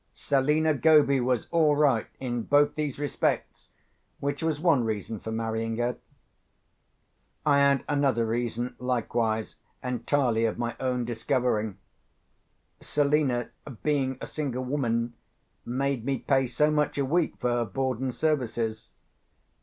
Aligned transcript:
Selina 0.15 0.73
Goby 0.73 1.19
was 1.21 1.47
all 1.51 1.75
right 1.75 2.07
in 2.19 2.41
both 2.41 2.73
these 2.73 2.97
respects, 2.97 3.69
which 4.19 4.41
was 4.41 4.59
one 4.59 4.83
reason 4.83 5.19
for 5.19 5.31
marrying 5.31 5.77
her. 5.77 5.95
I 7.45 7.59
had 7.59 7.83
another 7.87 8.25
reason, 8.25 8.75
likewise, 8.79 9.57
entirely 9.83 10.45
of 10.45 10.57
my 10.57 10.75
own 10.79 11.05
discovering. 11.05 11.77
Selina, 12.79 13.51
being 13.83 14.17
a 14.19 14.25
single 14.25 14.63
woman, 14.63 15.13
made 15.67 16.03
me 16.03 16.17
pay 16.17 16.47
so 16.47 16.71
much 16.71 16.97
a 16.97 17.05
week 17.05 17.37
for 17.37 17.51
her 17.51 17.65
board 17.65 17.99
and 17.99 18.15
services. 18.15 18.93